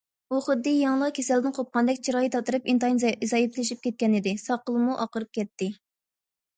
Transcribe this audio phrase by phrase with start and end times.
[0.27, 5.75] ئۇ خۇددى يېڭىلا كېسەلدىن قوپقاندەك، چىرايى تاتىرىپ، ئىنتايىن زەئىپلىشىپ كەتكەنىدى، ساقىلىمۇ ئاقىرىپ كەتتى.